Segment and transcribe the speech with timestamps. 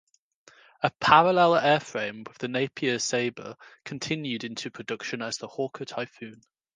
[0.81, 3.55] A parallel airframe with the Napier Sabre
[3.85, 6.41] continued into production as the Hawker Typhoon.